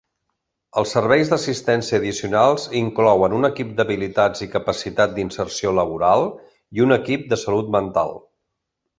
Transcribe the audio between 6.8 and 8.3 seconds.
un equip de salut mental.